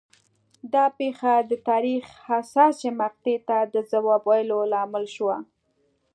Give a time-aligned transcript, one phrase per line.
[0.73, 5.37] دا پېښه د تاریخ حساسې مقطعې ته د ځواب ویلو لامل شوه